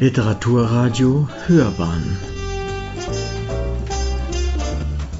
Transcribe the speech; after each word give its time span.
Literaturradio 0.00 1.28
Hörbahn 1.46 2.18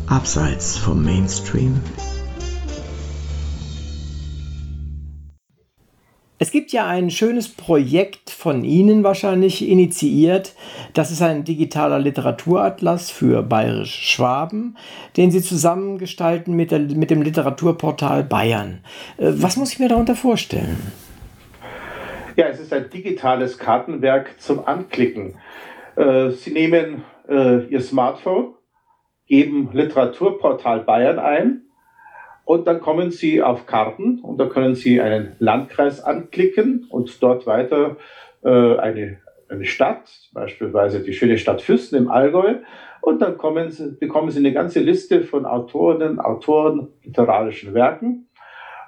Abseits 0.08 0.76
vom 0.76 1.04
Mainstream 1.04 1.80
Es 6.40 6.50
gibt 6.50 6.72
ja 6.72 6.88
ein 6.88 7.10
schönes 7.10 7.48
Projekt 7.48 8.30
von 8.30 8.64
Ihnen 8.64 9.04
wahrscheinlich 9.04 9.66
initiiert. 9.66 10.54
Das 10.92 11.12
ist 11.12 11.22
ein 11.22 11.44
digitaler 11.44 12.00
Literaturatlas 12.00 13.12
für 13.12 13.44
Bayerisch 13.44 13.94
Schwaben, 14.10 14.76
den 15.16 15.30
Sie 15.30 15.40
zusammengestalten 15.40 16.54
mit, 16.56 16.72
der, 16.72 16.80
mit 16.80 17.10
dem 17.10 17.22
Literaturportal 17.22 18.24
Bayern. 18.24 18.80
Äh, 19.18 19.30
was 19.36 19.56
muss 19.56 19.72
ich 19.72 19.78
mir 19.78 19.88
darunter 19.88 20.16
vorstellen? 20.16 20.78
Ja, 22.36 22.48
es 22.48 22.58
ist 22.58 22.72
ein 22.72 22.90
digitales 22.90 23.58
Kartenwerk 23.58 24.40
zum 24.40 24.66
Anklicken. 24.66 25.36
Äh, 25.94 26.30
Sie 26.30 26.52
nehmen 26.52 27.04
äh, 27.28 27.64
Ihr 27.66 27.80
Smartphone, 27.80 28.54
geben 29.28 29.70
Literaturportal 29.72 30.80
Bayern 30.80 31.20
ein 31.20 31.62
und 32.44 32.66
dann 32.66 32.80
kommen 32.80 33.12
Sie 33.12 33.40
auf 33.40 33.66
Karten 33.66 34.18
und 34.18 34.38
da 34.38 34.46
können 34.46 34.74
Sie 34.74 35.00
einen 35.00 35.36
Landkreis 35.38 36.02
anklicken 36.02 36.86
und 36.90 37.22
dort 37.22 37.46
weiter 37.46 37.98
äh, 38.42 38.78
eine, 38.78 39.18
eine 39.48 39.64
Stadt, 39.64 40.10
beispielsweise 40.32 41.04
die 41.04 41.12
schöne 41.12 41.38
Stadt 41.38 41.62
Fürsten 41.62 41.94
im 41.94 42.10
Allgäu. 42.10 42.56
Und 43.00 43.22
dann 43.22 43.38
Sie, 43.70 43.96
bekommen 44.00 44.30
Sie 44.30 44.40
eine 44.40 44.52
ganze 44.52 44.80
Liste 44.80 45.22
von 45.22 45.46
Autorinnen, 45.46 46.18
Autoren, 46.18 46.88
literarischen 47.04 47.74
Werken. 47.74 48.26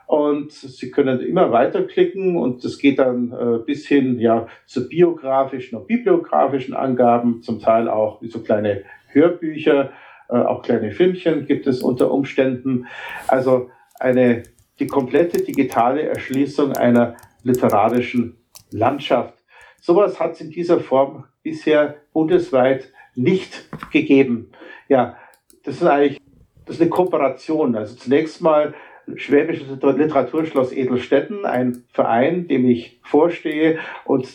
Und 0.07 0.53
Sie 0.53 0.91
können 0.91 1.21
immer 1.21 1.51
weiterklicken 1.51 2.37
und 2.37 2.65
das 2.65 2.79
geht 2.79 3.01
dann 3.01 3.33
äh, 3.33 3.59
bis 3.65 3.87
hin 3.89 4.21
ja, 4.21 4.47
zu 4.65 4.89
biografischen 4.89 5.77
und 5.77 5.89
bibliografischen 5.89 6.75
Angaben, 6.75 7.43
zum 7.43 7.61
Teil 7.61 7.89
auch 7.89 8.23
so 8.23 8.41
kleine 8.41 8.85
Hörbücher 9.09 9.91
äh, 10.29 10.37
auch 10.37 10.63
kleine 10.63 10.91
Filmchen 10.91 11.47
gibt 11.47 11.67
es 11.67 11.83
unter 11.83 12.11
Umständen. 12.11 12.87
Also 13.29 13.71
eine, 13.99 14.43
die 14.79 14.87
komplette 14.87 15.43
digitale 15.43 16.03
Erschließung 16.03 16.73
einer 16.73 17.17
literarischen 17.43 18.37
Landschaft. 18.71 19.35
Sowas 19.81 20.19
hat 20.19 20.33
es 20.33 20.41
in 20.41 20.51
dieser 20.51 20.81
Form 20.81 21.25
bisher 21.43 21.97
bundesweit 22.13 22.93
nicht 23.15 23.69
gegeben. 23.93 24.51
Ja, 24.89 25.17
das 25.65 25.77
ist 25.77 25.85
eigentlich 25.85 26.21
das 26.67 26.77
ist 26.77 26.83
eine 26.83 26.91
Kooperation. 26.91 27.77
Also 27.77 27.95
zunächst 27.95 28.43
mal 28.43 28.75
Schwäbisches 29.15 29.69
Literaturschloss 29.69 30.73
Edelstetten, 30.73 31.45
ein 31.45 31.85
Verein, 31.93 32.49
dem 32.49 32.69
ich 32.69 32.99
vorstehe 33.03 33.79
und 34.05 34.29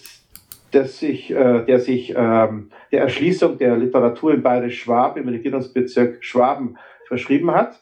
der 0.74 0.86
sich, 0.86 1.32
äh, 1.32 1.66
der 1.66 1.80
sich 1.80 2.14
ähm, 2.16 2.72
der 2.92 3.02
Erschließung 3.02 3.58
der 3.58 3.76
Literatur 3.78 4.34
im 4.34 4.42
Bayerisch-Schwab 4.42 5.18
im 5.18 5.28
Regierungsbezirk 5.28 6.24
Schwaben 6.24 6.78
verschrieben 7.08 7.52
hat. 7.52 7.82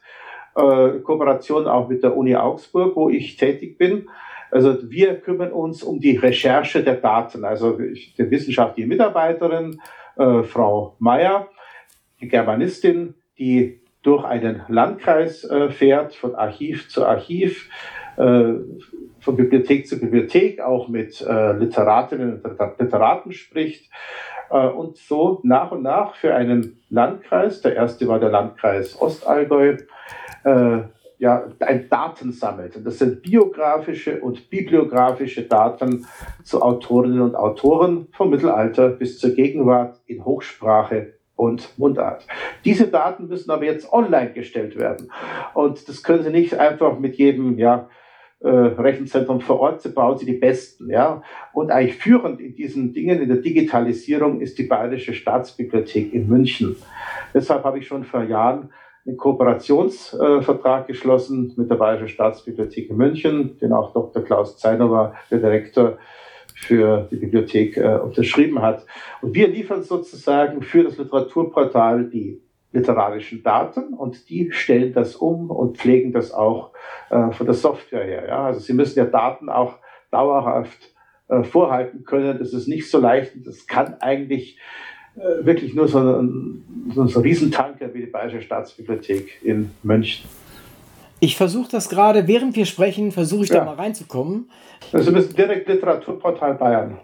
Äh, 0.55 0.99
Kooperation 1.03 1.67
auch 1.67 1.89
mit 1.89 2.03
der 2.03 2.17
Uni 2.17 2.35
Augsburg, 2.35 2.95
wo 2.95 3.09
ich 3.09 3.37
tätig 3.37 3.77
bin. 3.77 4.09
Also 4.51 4.89
wir 4.89 5.15
kümmern 5.21 5.51
uns 5.51 5.83
um 5.83 5.99
die 5.99 6.17
Recherche 6.17 6.83
der 6.83 6.95
Daten. 6.95 7.45
Also 7.45 7.77
die 7.77 8.31
wissenschaftliche 8.31 8.89
Mitarbeiterin, 8.89 9.79
äh, 10.17 10.43
Frau 10.43 10.95
Meyer, 10.97 11.47
die 12.19 12.27
Germanistin, 12.27 13.13
die 13.37 13.81
durch 14.09 14.25
einen 14.25 14.63
Landkreis 14.67 15.43
äh, 15.43 15.69
fährt, 15.69 16.15
von 16.15 16.33
Archiv 16.33 16.89
zu 16.89 17.05
Archiv, 17.05 17.69
äh, 18.17 18.53
von 19.19 19.35
Bibliothek 19.35 19.87
zu 19.87 19.99
Bibliothek, 19.99 20.61
auch 20.61 20.87
mit 20.87 21.21
äh, 21.21 21.51
Literatinnen 21.53 22.41
und 22.41 22.79
Literaten 22.79 23.31
spricht 23.33 23.87
äh, 24.49 24.65
und 24.65 24.97
so 24.97 25.41
nach 25.43 25.71
und 25.71 25.83
nach 25.83 26.15
für 26.15 26.33
einen 26.33 26.81
Landkreis, 26.89 27.61
der 27.61 27.75
erste 27.75 28.07
war 28.07 28.19
der 28.19 28.31
Landkreis 28.31 28.99
Ostallgäu, 28.99 29.77
äh, 30.43 30.79
ja, 31.19 31.43
ein 31.59 31.87
Daten 31.87 32.31
sammelt. 32.31 32.77
Und 32.77 32.87
das 32.87 32.97
sind 32.97 33.21
biografische 33.21 34.21
und 34.21 34.49
bibliografische 34.49 35.43
Daten 35.43 36.07
zu 36.43 36.63
Autorinnen 36.63 37.21
und 37.21 37.35
Autoren 37.35 38.07
vom 38.13 38.31
Mittelalter 38.31 38.89
bis 38.89 39.19
zur 39.19 39.35
Gegenwart 39.35 39.99
in 40.07 40.25
Hochsprache 40.25 41.18
und 41.39 41.77
Mundart. 41.79 42.27
Diese 42.65 42.87
Daten 42.87 43.29
müssen 43.29 43.49
aber 43.49 43.63
jetzt 43.63 43.93
online 43.93 44.33
gestellt 44.33 44.77
werden. 44.77 45.09
Und 45.53 45.87
das 45.87 46.03
können 46.03 46.21
Sie 46.21 46.31
nicht 46.31 46.55
einfach 46.55 46.99
mit 46.99 47.15
jedem, 47.15 47.57
ja, 47.57 47.87
äh, 48.41 48.49
Rechenzentrum 48.49 49.41
vor 49.41 49.59
Ort 49.59 49.95
bauen 49.95 50.17
sie 50.17 50.25
die 50.25 50.37
besten. 50.37 50.89
Ja? 50.89 51.23
Und 51.53 51.71
eigentlich 51.71 51.97
führend 51.97 52.39
in 52.39 52.55
diesen 52.55 52.93
Dingen, 52.93 53.21
in 53.21 53.29
der 53.29 53.37
Digitalisierung, 53.37 54.41
ist 54.41 54.57
die 54.57 54.63
Bayerische 54.63 55.13
Staatsbibliothek 55.13 56.13
in 56.13 56.27
München. 56.27 56.75
Deshalb 57.33 57.63
habe 57.63 57.79
ich 57.79 57.87
schon 57.87 58.03
vor 58.03 58.23
Jahren 58.23 58.69
einen 59.05 59.17
Kooperationsvertrag 59.17 60.83
äh, 60.83 60.87
geschlossen 60.87 61.53
mit 61.57 61.69
der 61.69 61.75
Bayerischen 61.75 62.09
Staatsbibliothek 62.09 62.89
in 62.89 62.97
München, 62.97 63.57
den 63.59 63.73
auch 63.73 63.93
Dr. 63.93 64.23
Klaus 64.23 64.57
Zeinower, 64.57 65.15
der 65.31 65.39
Direktor 65.39 65.97
für 66.59 67.07
die 67.09 67.15
Bibliothek, 67.15 67.77
äh, 67.77 67.97
unterschrieben 67.97 68.61
hat. 68.61 68.85
Und 69.21 69.33
wir 69.33 69.47
liefern 69.47 69.81
sozusagen 69.81 70.61
für 70.61 70.83
das 70.83 70.97
Literaturportal 70.97 72.09
die 72.09 72.41
literarischen 72.71 73.41
Daten 73.41 73.93
und 73.93 74.29
die 74.29 74.51
stellen 74.51 74.93
das 74.93 75.15
um 75.15 75.49
und 75.49 75.77
pflegen 75.77 76.11
das 76.11 76.31
auch 76.31 76.71
äh, 77.09 77.31
von 77.31 77.45
der 77.45 77.55
Software 77.55 78.03
her. 78.03 78.25
Ja? 78.27 78.45
Also 78.45 78.59
sie 78.59 78.73
müssen 78.73 78.99
ja 78.99 79.05
Daten 79.05 79.49
auch 79.49 79.77
dauerhaft 80.11 80.93
äh, 81.29 81.43
vorhalten 81.43 82.03
können. 82.03 82.37
Das 82.37 82.53
ist 82.53 82.67
nicht 82.67 82.91
so 82.91 82.99
leicht. 82.99 83.33
Das 83.45 83.65
kann 83.65 83.95
eigentlich 84.01 84.59
äh, 85.15 85.45
wirklich 85.45 85.73
nur 85.73 85.87
so 85.87 85.99
ein, 85.99 86.91
so 86.93 87.01
ein 87.01 87.07
Riesentanker 87.07 87.93
wie 87.93 88.01
die 88.01 88.11
Bayerische 88.11 88.41
Staatsbibliothek 88.41 89.43
in 89.43 89.71
München. 89.81 90.29
Ich 91.19 91.35
versuche 91.35 91.69
das 91.71 91.89
gerade, 91.89 92.27
während 92.27 92.55
wir 92.55 92.65
sprechen, 92.65 93.11
versuche 93.11 93.43
ich 93.43 93.49
ja. 93.49 93.59
da 93.59 93.65
mal 93.65 93.75
reinzukommen. 93.75 94.49
Also 94.93 95.07
wir 95.07 95.19
müssen 95.19 95.35
direkt 95.35 95.67
Literaturportal 95.67 96.55
Bayern. 96.55 96.99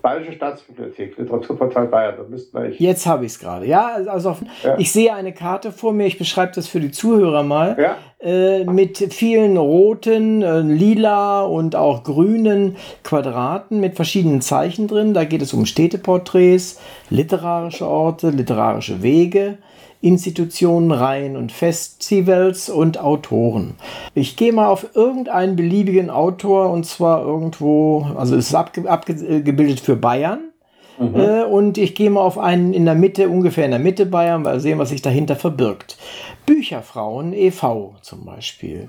Bayerische 0.00 0.34
Staatsbibliothek, 0.34 1.18
Literaturportal 1.18 1.88
Bayern, 1.88 2.14
da 2.18 2.22
müssten 2.22 2.56
wir 2.56 2.70
Jetzt 2.70 3.04
habe 3.04 3.24
ich 3.24 3.32
es 3.32 3.38
gerade. 3.40 3.66
Ja, 3.66 3.96
also 4.06 4.36
ja. 4.62 4.78
ich 4.78 4.92
sehe 4.92 5.12
eine 5.12 5.32
Karte 5.32 5.72
vor 5.72 5.92
mir, 5.92 6.06
ich 6.06 6.18
beschreibe 6.18 6.52
das 6.54 6.68
für 6.68 6.78
die 6.78 6.92
Zuhörer 6.92 7.42
mal, 7.42 7.76
ja. 7.76 7.96
äh, 8.20 8.64
mit 8.64 9.12
vielen 9.12 9.56
roten, 9.56 10.42
äh, 10.42 10.60
lila 10.60 11.42
und 11.42 11.74
auch 11.74 12.04
grünen 12.04 12.76
Quadraten 13.02 13.80
mit 13.80 13.96
verschiedenen 13.96 14.40
Zeichen 14.40 14.86
drin. 14.86 15.14
Da 15.14 15.24
geht 15.24 15.42
es 15.42 15.52
um 15.52 15.66
Städteporträts, 15.66 16.80
literarische 17.10 17.88
Orte, 17.88 18.30
literarische 18.30 19.02
Wege. 19.02 19.58
Institutionen, 20.06 20.92
Reihen 20.92 21.36
und 21.36 21.50
Festivals 21.50 22.68
und 22.68 22.98
Autoren. 22.98 23.74
Ich 24.14 24.36
gehe 24.36 24.52
mal 24.52 24.68
auf 24.68 24.94
irgendeinen 24.94 25.56
beliebigen 25.56 26.10
Autor 26.10 26.70
und 26.70 26.86
zwar 26.86 27.24
irgendwo, 27.24 28.06
also 28.16 28.36
es 28.36 28.48
ist 28.48 28.54
abge 28.54 28.88
abgebildet 28.88 29.80
für 29.80 29.96
Bayern. 29.96 30.52
Mhm. 30.98 31.14
Äh, 31.16 31.44
und 31.44 31.76
ich 31.76 31.94
gehe 31.94 32.08
mal 32.08 32.20
auf 32.20 32.38
einen 32.38 32.72
in 32.72 32.84
der 32.84 32.94
Mitte, 32.94 33.28
ungefähr 33.28 33.64
in 33.64 33.72
der 33.72 33.80
Mitte 33.80 34.06
Bayern, 34.06 34.44
weil 34.44 34.60
sehen, 34.60 34.78
was 34.78 34.90
sich 34.90 35.02
dahinter 35.02 35.36
verbirgt. 35.36 35.98
Bücherfrauen 36.46 37.32
e.V. 37.32 37.96
zum 38.00 38.24
Beispiel. 38.24 38.88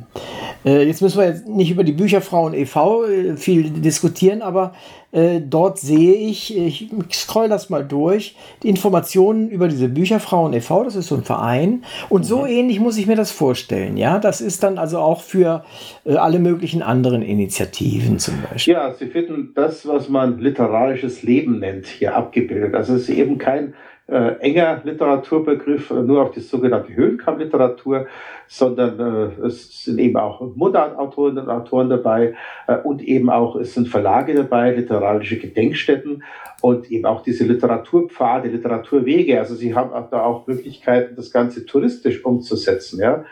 Äh, 0.63 0.83
jetzt 0.83 1.01
müssen 1.01 1.19
wir 1.19 1.27
jetzt 1.27 1.47
nicht 1.47 1.71
über 1.71 1.83
die 1.83 1.91
Bücherfrauen 1.91 2.53
e.V. 2.53 3.05
Äh, 3.05 3.37
viel 3.37 3.71
diskutieren, 3.71 4.41
aber 4.41 4.73
äh, 5.17 5.41
dort 5.41 5.79
sehe 5.79 6.13
ich, 6.13 6.55
ich 6.55 6.89
scroll 7.11 7.49
das 7.49 7.71
mal 7.71 7.83
durch, 7.83 8.35
die 8.61 8.69
Informationen 8.69 9.49
über 9.49 9.67
diese 9.67 9.89
Bücherfrauen 9.89 10.53
e.V., 10.53 10.83
das 10.83 10.95
ist 10.95 11.07
so 11.07 11.15
ein 11.15 11.23
Verein. 11.23 11.83
Und 12.07 12.23
so 12.23 12.41
mhm. 12.41 12.47
ähnlich 12.47 12.79
muss 12.79 12.97
ich 12.97 13.07
mir 13.07 13.15
das 13.15 13.31
vorstellen. 13.31 13.97
Ja, 13.97 14.19
das 14.19 14.41
ist 14.41 14.61
dann 14.61 14.77
also 14.77 14.99
auch 14.99 15.21
für 15.21 15.63
äh, 16.05 16.15
alle 16.15 16.37
möglichen 16.37 16.83
anderen 16.83 17.23
Initiativen 17.23 18.19
zum 18.19 18.35
Beispiel. 18.43 18.73
Ja, 18.73 18.93
Sie 18.93 19.07
finden 19.07 19.53
das, 19.55 19.87
was 19.87 20.07
man 20.07 20.37
literarisches 20.37 21.23
Leben 21.23 21.59
nennt, 21.59 21.87
hier 21.87 22.15
abgebildet. 22.15 22.75
Also 22.75 22.93
es 22.93 23.03
ist 23.03 23.09
eben 23.09 23.39
kein 23.39 23.73
äh, 24.07 24.39
enger 24.39 24.81
Literaturbegriff 24.83 25.91
äh, 25.91 25.95
nur 25.95 26.21
auf 26.23 26.31
die 26.31 26.39
sogenannte 26.39 26.95
Höhenkammerliteratur, 26.95 28.07
sondern 28.47 28.99
äh, 29.41 29.45
es 29.45 29.83
sind 29.83 29.99
eben 29.99 30.17
auch 30.17 30.41
Mundartautorinnen 30.55 31.43
und 31.43 31.49
Autoren 31.49 31.89
dabei 31.89 32.35
äh, 32.67 32.77
und 32.77 33.01
eben 33.01 33.29
auch 33.29 33.57
es 33.57 33.73
sind 33.73 33.89
Verlage 33.89 34.33
dabei, 34.33 34.73
literarische 34.73 35.37
Gedenkstätten 35.37 36.23
und 36.61 36.89
eben 36.89 37.05
auch 37.05 37.21
diese 37.21 37.43
Literaturpfade, 37.43 38.47
Literaturwege. 38.47 39.39
Also 39.39 39.55
sie 39.55 39.75
haben 39.75 39.91
auch 39.91 40.09
da 40.09 40.23
auch 40.23 40.47
Möglichkeiten, 40.47 41.15
das 41.15 41.31
Ganze 41.31 41.65
touristisch 41.65 42.23
umzusetzen. 42.23 42.99
Ja, 43.01 43.25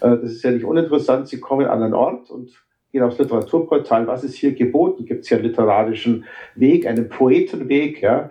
äh, 0.00 0.16
das 0.16 0.30
ist 0.30 0.44
ja 0.44 0.52
nicht 0.52 0.64
uninteressant. 0.64 1.26
Sie 1.26 1.40
kommen 1.40 1.66
an 1.66 1.82
einen 1.82 1.94
Ort 1.94 2.30
und 2.30 2.50
gehen 2.92 3.02
aufs 3.02 3.18
Literaturportal. 3.18 4.06
Was 4.06 4.22
ist 4.22 4.36
hier 4.36 4.52
geboten? 4.52 5.06
Gibt 5.06 5.22
es 5.22 5.28
hier 5.28 5.38
einen 5.38 5.46
literarischen 5.46 6.24
Weg, 6.54 6.86
einen 6.86 7.08
Poetenweg? 7.08 8.00
Ja, 8.00 8.30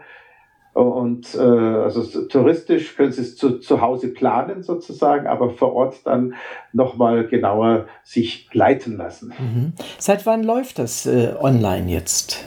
und 0.80 1.36
äh, 1.36 1.40
also 1.40 2.04
touristisch 2.28 2.96
können 2.96 3.12
Sie 3.12 3.22
es 3.22 3.36
zu, 3.36 3.60
zu 3.60 3.82
Hause 3.82 4.10
planen 4.10 4.64
sozusagen, 4.64 5.28
aber 5.28 5.50
vor 5.50 5.74
Ort 5.74 6.06
dann 6.06 6.36
nochmal 6.72 7.28
genauer 7.28 7.88
sich 8.04 8.50
leiten 8.54 8.98
lassen. 8.98 9.34
Mhm. 9.38 9.74
Seit 9.98 10.26
wann 10.26 10.44
läuft 10.44 10.80
das 10.80 11.06
äh, 11.06 11.34
online 11.40 11.92
jetzt? 11.92 12.46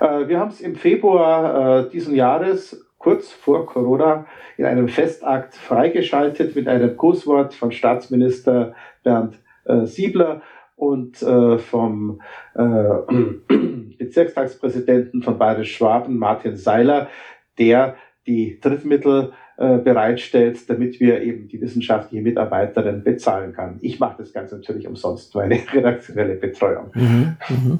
Äh, 0.00 0.26
wir 0.26 0.40
haben 0.40 0.50
es 0.50 0.60
im 0.60 0.74
Februar 0.74 1.86
äh, 1.86 1.90
diesen 1.90 2.14
Jahres 2.14 2.84
kurz 2.98 3.30
vor 3.30 3.66
Corona 3.66 4.26
in 4.56 4.64
einem 4.64 4.88
Festakt 4.88 5.54
freigeschaltet 5.54 6.56
mit 6.56 6.66
einem 6.66 6.96
Grußwort 6.96 7.54
von 7.54 7.70
Staatsminister 7.70 8.74
Bernd 9.04 9.38
äh, 9.64 9.84
Siebler 9.84 10.42
und 10.78 11.20
äh, 11.22 11.58
vom 11.58 12.22
äh, 12.54 12.62
Bezirkstagspräsidenten 13.98 15.22
von 15.22 15.36
Bayerisch 15.36 15.76
Schwaben, 15.76 16.18
Martin 16.18 16.56
Seiler, 16.56 17.08
der 17.58 17.96
die 18.26 18.60
Drittmittel 18.60 19.32
bereitstellt, 19.58 20.70
damit 20.70 21.00
wir 21.00 21.20
eben 21.20 21.48
die 21.48 21.60
wissenschaftliche 21.60 22.22
Mitarbeiterin 22.22 23.02
bezahlen 23.02 23.52
kann. 23.52 23.78
Ich 23.80 23.98
mache 23.98 24.14
das 24.18 24.32
Ganze 24.32 24.56
natürlich 24.56 24.86
umsonst, 24.86 25.34
meine 25.34 25.58
redaktionelle 25.72 26.36
Betreuung. 26.36 26.90
Mhm, 26.94 27.36
mhm. 27.48 27.78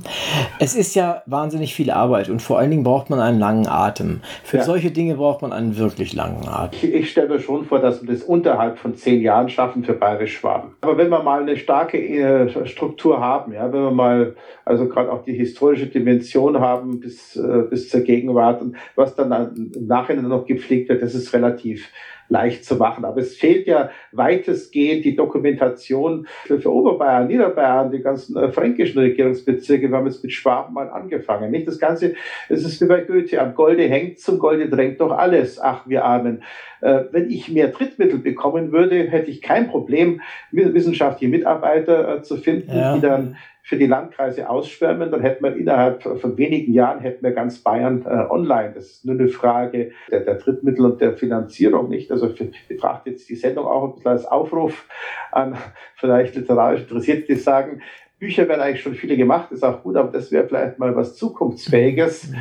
Es 0.58 0.74
ist 0.74 0.96
ja 0.96 1.22
wahnsinnig 1.26 1.74
viel 1.74 1.92
Arbeit 1.92 2.30
und 2.30 2.42
vor 2.42 2.58
allen 2.58 2.70
Dingen 2.70 2.82
braucht 2.82 3.10
man 3.10 3.20
einen 3.20 3.38
langen 3.38 3.68
Atem. 3.68 4.20
Für 4.42 4.56
ja. 4.56 4.62
solche 4.64 4.90
Dinge 4.90 5.14
braucht 5.14 5.42
man 5.42 5.52
einen 5.52 5.76
wirklich 5.76 6.14
langen 6.14 6.48
Atem. 6.48 6.78
Ich, 6.82 6.94
ich 6.94 7.10
stelle 7.10 7.28
mir 7.28 7.38
schon 7.38 7.64
vor, 7.64 7.78
dass 7.78 8.02
wir 8.02 8.12
das 8.12 8.22
unterhalb 8.24 8.78
von 8.78 8.96
zehn 8.96 9.20
Jahren 9.20 9.48
schaffen 9.48 9.84
für 9.84 9.92
Bayerisch 9.92 10.38
Schwaben. 10.38 10.72
Aber 10.80 10.98
wenn 10.98 11.10
wir 11.10 11.22
mal 11.22 11.42
eine 11.42 11.56
starke 11.56 11.98
äh, 11.98 12.66
Struktur 12.66 13.20
haben, 13.20 13.52
ja, 13.52 13.72
wenn 13.72 13.82
wir 13.82 13.90
mal 13.90 14.34
also 14.64 14.86
gerade 14.86 15.10
auch 15.10 15.24
die 15.24 15.32
historische 15.32 15.86
Dimension 15.86 16.60
haben 16.60 17.00
bis, 17.00 17.36
äh, 17.36 17.62
bis 17.70 17.88
zur 17.88 18.02
Gegenwart 18.02 18.60
und 18.60 18.76
was 18.96 19.14
dann 19.14 19.72
im 19.74 19.86
Nachhinein 19.86 20.28
noch 20.28 20.44
gepflegt 20.44 20.90
wird, 20.90 21.02
das 21.02 21.14
ist 21.14 21.32
relativ 21.32 21.67
if 21.72 21.90
leicht 22.28 22.64
zu 22.64 22.76
machen. 22.76 23.04
Aber 23.04 23.20
es 23.20 23.36
fehlt 23.36 23.66
ja 23.66 23.90
weitestgehend 24.12 25.04
die 25.04 25.16
Dokumentation 25.16 26.26
für, 26.44 26.72
Oberbayern, 26.72 27.26
Niederbayern, 27.26 27.90
die 27.90 28.00
ganzen 28.00 28.36
äh, 28.36 28.52
fränkischen 28.52 29.00
Regierungsbezirke. 29.00 29.90
Wir 29.90 29.96
haben 29.96 30.06
jetzt 30.06 30.22
mit 30.22 30.32
Schwaben 30.32 30.74
mal 30.74 30.90
angefangen. 30.90 31.50
Nicht 31.50 31.66
das 31.66 31.78
Ganze, 31.78 32.14
es 32.48 32.64
ist 32.64 32.80
wie 32.80 32.86
bei 32.86 33.00
Goethe, 33.00 33.40
am 33.40 33.54
Golde 33.54 33.88
hängt, 33.88 34.20
zum 34.20 34.38
Golde 34.38 34.68
drängt 34.68 35.00
doch 35.00 35.12
alles. 35.12 35.60
Ach, 35.60 35.86
wir 35.86 36.04
Armen. 36.04 36.42
Äh, 36.80 37.04
wenn 37.10 37.30
ich 37.30 37.48
mehr 37.50 37.68
Drittmittel 37.68 38.18
bekommen 38.18 38.72
würde, 38.72 38.96
hätte 39.10 39.30
ich 39.30 39.42
kein 39.42 39.68
Problem, 39.68 40.20
wissenschaftliche 40.52 41.30
Mitarbeiter 41.30 42.16
äh, 42.16 42.22
zu 42.22 42.36
finden, 42.36 42.76
ja. 42.76 42.94
die 42.94 43.00
dann 43.00 43.36
für 43.68 43.76
die 43.76 43.86
Landkreise 43.86 44.48
ausschwärmen, 44.48 45.10
dann 45.10 45.20
hätten 45.20 45.44
wir 45.44 45.54
innerhalb 45.54 46.02
von 46.02 46.38
wenigen 46.38 46.72
Jahren 46.72 47.00
hätten 47.00 47.22
wir 47.22 47.32
ganz 47.32 47.58
Bayern 47.58 48.02
äh, 48.06 48.24
online. 48.30 48.72
Das 48.74 48.86
ist 48.86 49.04
nur 49.04 49.14
eine 49.14 49.28
Frage 49.28 49.90
der, 50.10 50.20
der 50.20 50.36
Drittmittel 50.36 50.86
und 50.86 51.02
der 51.02 51.12
Finanzierung, 51.12 51.90
nicht? 51.90 52.10
Also 52.22 52.34
ich 52.34 52.68
betrachte 52.68 53.10
jetzt 53.10 53.28
die 53.28 53.36
Sendung 53.36 53.66
auch 53.66 53.84
ein 53.84 53.94
bisschen 53.94 54.10
als 54.10 54.26
Aufruf 54.26 54.86
an 55.32 55.56
vielleicht 55.96 56.34
literarisch 56.34 56.82
Interessierte, 56.82 57.26
die 57.26 57.34
sagen, 57.36 57.82
Bücher 58.18 58.48
werden 58.48 58.60
eigentlich 58.60 58.82
schon 58.82 58.94
viele 58.94 59.16
gemacht, 59.16 59.52
ist 59.52 59.62
auch 59.62 59.82
gut, 59.82 59.96
aber 59.96 60.10
das 60.10 60.32
wäre 60.32 60.48
vielleicht 60.48 60.78
mal 60.78 60.96
was 60.96 61.16
Zukunftsfähiges, 61.16 62.32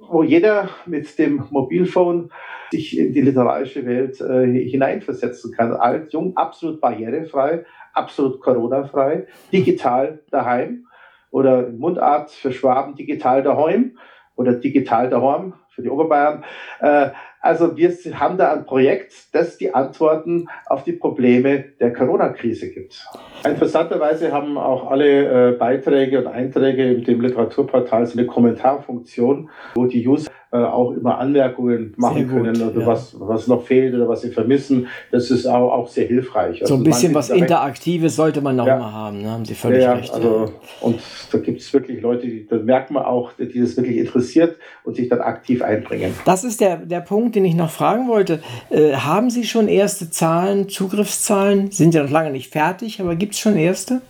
wo 0.00 0.24
jeder 0.24 0.70
mit 0.86 1.18
dem 1.18 1.44
Mobilphone 1.50 2.30
sich 2.72 2.98
in 2.98 3.12
die 3.12 3.20
literarische 3.20 3.86
Welt 3.86 4.20
äh, 4.20 4.46
hineinversetzen 4.46 5.52
kann. 5.52 5.72
Alt, 5.72 6.12
jung, 6.12 6.36
absolut 6.36 6.80
barrierefrei 6.80 7.64
absolut 7.92 8.40
Corona-frei, 8.40 9.26
digital 9.52 10.20
daheim 10.30 10.86
oder 11.30 11.68
Mundart 11.68 12.30
für 12.30 12.52
Schwaben 12.52 12.94
digital 12.94 13.42
daheim 13.42 13.98
oder 14.40 14.54
digital 14.54 15.10
daheim 15.10 15.52
für 15.68 15.82
die 15.82 15.90
Oberbayern. 15.90 16.44
Äh, 16.80 17.10
also 17.42 17.76
wir 17.76 17.90
haben 18.18 18.38
da 18.38 18.52
ein 18.52 18.64
Projekt, 18.64 19.34
das 19.34 19.58
die 19.58 19.74
Antworten 19.74 20.48
auf 20.66 20.82
die 20.84 20.92
Probleme 20.92 21.64
der 21.78 21.92
Corona-Krise 21.92 22.70
gibt. 22.70 23.06
Interessanterweise 23.46 24.32
haben 24.32 24.56
auch 24.56 24.90
alle 24.90 25.52
äh, 25.52 25.52
Beiträge 25.52 26.18
und 26.18 26.26
Einträge 26.26 26.92
in 26.92 27.04
dem 27.04 27.20
Literaturportal 27.20 28.06
so 28.06 28.18
eine 28.18 28.26
Kommentarfunktion, 28.26 29.50
wo 29.74 29.86
die 29.86 30.06
User 30.06 30.30
äh, 30.52 30.56
auch 30.56 30.90
immer 30.90 31.18
Anmerkungen 31.18 31.94
machen 31.96 32.28
können 32.28 32.60
oder 32.60 32.80
ja. 32.80 32.86
was, 32.86 33.14
was 33.20 33.46
noch 33.46 33.62
fehlt 33.62 33.94
oder 33.94 34.08
was 34.08 34.22
sie 34.22 34.30
vermissen. 34.30 34.88
Das 35.12 35.30
ist 35.30 35.46
auch, 35.46 35.70
auch 35.70 35.88
sehr 35.88 36.08
hilfreich. 36.08 36.60
Also 36.60 36.74
so 36.74 36.80
ein 36.80 36.84
bisschen 36.84 37.14
was 37.14 37.30
Interaktives 37.30 38.16
sollte 38.16 38.40
man 38.40 38.58
auch 38.58 38.66
ja. 38.66 38.76
mal 38.76 38.92
haben, 38.92 39.22
ne? 39.22 39.30
haben 39.30 39.44
Sie 39.44 39.54
völlig 39.54 39.82
ja, 39.82 39.92
recht. 39.92 40.12
Also, 40.12 40.52
und 40.80 40.98
da 41.30 41.38
gibt 41.38 41.60
es 41.60 41.72
wirklich 41.72 42.00
Leute, 42.02 42.26
die, 42.26 42.48
da 42.48 42.56
merkt 42.56 42.90
man 42.90 43.04
auch, 43.04 43.30
die 43.38 43.60
das 43.60 43.76
wirklich 43.76 43.98
interessiert 43.98 44.56
und 44.82 44.96
sich 44.96 45.08
dann 45.08 45.20
aktiv 45.20 45.62
einbringen. 45.62 46.14
Das 46.24 46.42
ist 46.42 46.60
der, 46.60 46.78
der 46.78 47.00
Punkt, 47.00 47.36
den 47.36 47.44
ich 47.44 47.54
noch 47.54 47.70
fragen 47.70 48.08
wollte. 48.08 48.40
Äh, 48.70 48.94
haben 48.94 49.30
Sie 49.30 49.44
schon 49.44 49.68
erste 49.68 50.10
Zahlen, 50.10 50.68
Zugriffszahlen? 50.68 51.70
Sind 51.70 51.94
ja 51.94 52.02
noch 52.02 52.10
lange 52.10 52.32
nicht 52.32 52.50
fertig, 52.50 53.00
aber 53.00 53.14
gibt 53.14 53.34
es 53.34 53.38
schon 53.38 53.56
erste? 53.56 54.00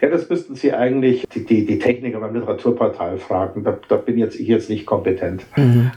Ja, 0.00 0.08
das 0.08 0.28
müssten 0.28 0.54
Sie 0.54 0.72
eigentlich 0.72 1.26
die, 1.28 1.44
die, 1.44 1.64
die 1.64 1.78
Techniker 1.78 2.20
beim 2.20 2.34
Literaturportal 2.34 3.18
fragen. 3.18 3.64
Da, 3.64 3.78
da 3.88 3.96
bin 3.96 4.18
jetzt 4.18 4.38
ich 4.38 4.48
jetzt 4.48 4.70
nicht 4.70 4.86
kompetent. 4.86 5.44
Mhm. 5.56 5.90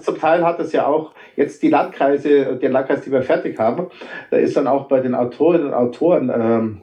Zum 0.00 0.18
Teil 0.18 0.44
hat 0.44 0.58
es 0.60 0.72
ja 0.72 0.86
auch 0.86 1.12
jetzt 1.36 1.62
die 1.62 1.68
Landkreise, 1.68 2.56
den 2.56 2.72
Landkreis, 2.72 3.02
die 3.02 3.12
wir 3.12 3.22
fertig 3.22 3.58
haben, 3.58 3.88
da 4.30 4.36
ist 4.36 4.56
dann 4.56 4.66
auch 4.66 4.88
bei 4.88 5.00
den 5.00 5.14
Autorinnen 5.14 5.68
und 5.68 5.74
Autoren 5.74 6.32
ähm, 6.34 6.80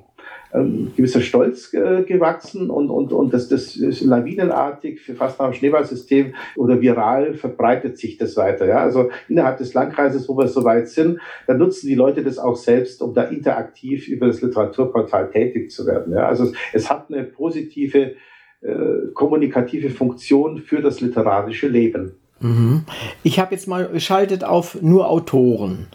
ein 0.54 0.94
gewisser 0.96 1.22
Stolz 1.22 1.74
äh, 1.74 2.04
gewachsen 2.04 2.70
und, 2.70 2.90
und, 2.90 3.14
und 3.14 3.34
das, 3.34 3.48
das 3.48 3.76
ist 3.76 4.02
lawinenartig 4.02 5.02
für 5.02 5.16
fast 5.16 5.40
nach 5.40 5.50
dem 5.50 5.54
Schneeballsystem 5.54 6.34
oder 6.56 6.82
viral 6.82 7.34
verbreitet 7.36 7.98
sich 7.98 8.18
das 8.18 8.36
weiter. 8.38 8.66
Ja? 8.66 8.78
Also 8.78 9.10
innerhalb 9.30 9.58
des 9.58 9.74
Landkreises, 9.74 10.28
wo 10.28 10.38
wir 10.38 10.48
so 10.48 10.64
weit 10.64 10.90
sind, 10.90 11.20
da 11.48 11.54
nutzen 11.54 11.88
die 11.88 11.96
Leute 11.96 12.24
das 12.24 12.38
auch 12.38 12.56
selbst, 12.56 13.02
um 13.02 13.14
da 13.14 13.24
interaktiv 13.24 14.08
über 14.08 14.28
das 14.28 14.42
Literaturportal 14.42 15.32
tätig 15.32 15.72
zu 15.72 15.86
werden. 15.86 16.14
Ja? 16.14 16.28
Also 16.28 16.46
es, 16.46 16.54
es 16.74 16.90
hat 16.90 17.10
eine 17.10 17.24
positive 17.24 18.16
äh, 18.62 19.08
kommunikative 19.14 19.90
Funktion 19.90 20.60
für 20.60 20.82
das 20.82 21.02
literarische 21.02 21.68
Leben. 21.68 22.14
Mhm. 22.42 22.84
Ich 23.24 23.40
habe 23.40 23.54
jetzt 23.56 23.68
mal 23.68 23.88
geschaltet 23.88 24.44
auf 24.44 24.82
nur 24.82 25.10
Autoren. 25.10 25.88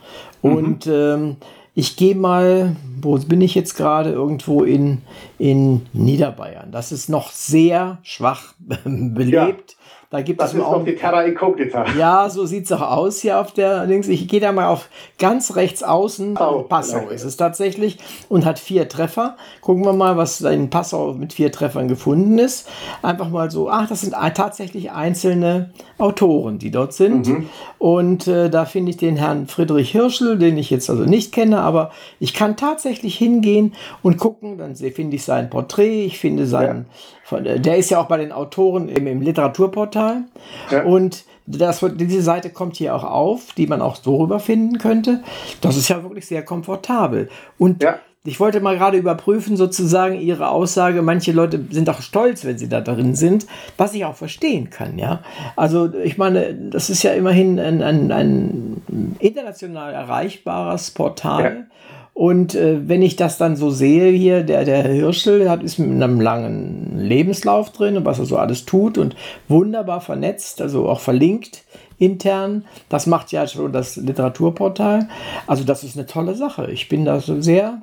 Und 0.43 0.87
mhm. 0.87 0.93
ähm, 0.93 1.37
ich 1.79 1.97
gehe 1.97 2.15
mal, 2.15 2.75
wo 3.03 3.19
bin 3.19 3.43
ich 3.43 3.55
jetzt 3.55 3.77
gerade? 3.77 4.11
Irgendwo 4.11 4.65
in, 4.65 5.03
in 5.39 5.83
Niederbayern. 5.93 6.73
Das 6.73 6.91
ist 6.91 7.11
noch 7.11 7.31
sehr 7.31 7.99
schwach 8.03 8.55
belebt. 8.85 9.73
Ja. 9.73 9.86
Da 10.17 10.23
gibt 10.23 10.41
das 10.41 10.55
es 10.55 10.61
ist 10.61 10.65
auch 10.65 10.83
die 10.83 10.95
Terra 10.95 11.25
Incognita. 11.25 11.85
Ja, 11.99 12.31
so 12.31 12.47
sieht 12.47 12.65
es 12.65 12.73
auch 12.73 12.81
aus 12.81 13.21
hier 13.21 13.39
auf 13.39 13.53
der 13.53 13.85
links. 13.85 14.09
Ich 14.09 14.27
gehe 14.29 14.41
da 14.41 14.51
mal 14.51 14.69
auf 14.69 14.89
ganz 15.19 15.57
rechts 15.57 15.83
außen. 15.83 16.39
Oh, 16.39 16.63
Passau 16.63 17.01
genau. 17.01 17.11
ist 17.11 17.23
es 17.23 17.37
tatsächlich 17.37 17.99
und 18.31 18.47
hat 18.47 18.59
vier 18.59 18.89
Treffer. 18.89 19.37
Gucken 19.61 19.85
wir 19.85 19.93
mal, 19.93 20.17
was 20.17 20.41
in 20.41 20.71
Passau 20.71 21.13
mit 21.13 21.35
vier 21.35 21.53
Treffern 21.53 21.87
gefunden 21.87 22.39
ist. 22.39 22.67
Einfach 23.03 23.29
mal 23.29 23.51
so, 23.51 23.69
ach, 23.69 23.91
das 23.91 24.01
sind 24.01 24.15
tatsächlich 24.33 24.91
einzelne 24.91 25.69
Autoren, 25.99 26.59
die 26.59 26.71
dort 26.71 26.95
sind. 26.95 27.27
Mhm. 27.27 27.51
Und 27.77 28.27
äh, 28.27 28.49
da 28.49 28.65
finde 28.65 28.93
ich 28.93 28.97
den 28.97 29.17
Herrn 29.17 29.49
Friedrich 29.49 29.91
Hirschel, 29.91 30.39
den 30.39 30.57
ich 30.57 30.71
jetzt 30.71 30.89
also 30.89 31.03
nicht 31.03 31.31
kenne, 31.31 31.61
aber 31.61 31.91
ich 32.21 32.33
kann 32.33 32.57
tatsächlich 32.57 33.19
hingehen 33.19 33.75
und 34.01 34.17
gucken. 34.17 34.57
Dann 34.57 34.77
finde 34.77 35.17
ich 35.17 35.25
sein 35.25 35.51
Porträt, 35.51 36.07
ich 36.07 36.19
finde 36.19 36.47
seinen. 36.47 36.87
Ja 36.89 36.95
von, 37.27 37.45
äh, 37.45 37.59
der 37.59 37.77
ist 37.77 37.91
ja 37.91 38.01
auch 38.01 38.07
bei 38.07 38.19
den 38.19 38.31
Autoren 38.31 38.89
im, 38.89 39.07
im 39.09 39.21
Literaturportal. 39.21 40.23
Ja. 40.71 40.85
Und 40.85 41.25
das, 41.47 41.85
diese 41.95 42.23
Seite 42.23 42.51
kommt 42.51 42.77
hier 42.77 42.95
auch 42.95 43.03
auf, 43.03 43.53
die 43.57 43.67
man 43.67 43.83
auch 43.83 43.97
so 43.97 44.17
rüberfinden 44.17 44.79
könnte. 44.79 45.23
Das 45.61 45.77
ist 45.77 45.89
ja 45.89 46.03
wirklich 46.05 46.27
sehr 46.27 46.45
komfortabel. 46.45 47.29
Und 47.59 47.83
ja. 47.83 47.99
ich 48.25 48.39
wollte 48.39 48.61
mal 48.61 48.77
gerade 48.77 48.97
überprüfen, 48.97 49.57
sozusagen 49.57 50.21
Ihre 50.21 50.51
Aussage. 50.51 51.03
Manche 51.03 51.33
Leute 51.33 51.65
sind 51.71 51.91
auch 51.91 52.01
stolz, 52.01 52.45
wenn 52.45 52.59
sie 52.59 52.69
da 52.69 52.81
drin 52.81 53.17
sind, 53.17 53.47
was 53.77 53.95
ich 53.95 54.05
auch 54.05 54.17
verstehen 54.17 54.71
kann, 54.71 54.97
ja. 54.97 55.21
Also, 55.57 55.93
ich 55.95 56.19
meine, 56.19 56.55
das 56.55 56.91
ist 56.91 57.03
ja 57.03 57.13
immerhin 57.13 57.59
ein, 57.59 57.83
ein, 57.83 58.13
ein 58.13 59.17
international 59.19 59.93
erreichbares 59.95 60.93
Portal. 60.93 61.45
Ja. 61.45 61.77
Und 62.17 62.55
äh, 62.55 62.89
wenn 62.89 63.03
ich 63.03 63.17
das 63.17 63.37
dann 63.37 63.57
so 63.57 63.69
sehe 63.69 64.11
hier, 64.11 64.43
der, 64.43 64.65
der 64.65 64.85
Hirschel 64.85 65.51
hat, 65.51 65.63
ist 65.63 65.79
mit 65.79 66.03
einem 66.03 66.19
langen 66.19 66.99
Lebenslauf 66.99 67.73
drin 67.73 67.99
und 67.99 68.07
was 68.07 68.19
er 68.19 68.25
so 68.25 68.39
alles 68.39 68.65
tut 68.65 68.97
und 68.97 69.15
wunderbar 69.49 70.01
vernetzt, 70.01 70.63
also 70.63 70.89
auch 70.89 71.01
verlinkt 71.01 71.65
intern. 71.99 72.65
Das 72.89 73.07
macht 73.07 73.33
ja 73.33 73.47
schon 73.47 73.71
das 73.71 73.97
Literaturportal. 73.97 75.11
Also 75.47 75.65
das 75.65 75.85
ist 75.85 75.99
eine 75.99 76.07
tolle 76.07 76.35
Sache. 76.35 76.71
Ich 76.71 76.89
bin 76.89 77.05
da 77.05 77.21
so 77.21 77.43
sehr 77.43 77.83